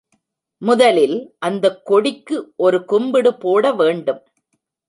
[0.61, 1.35] முதலில்
[1.39, 4.21] அந்தக் கொடிக்கு ஒரு கும்பிடு போட வேண்டும்.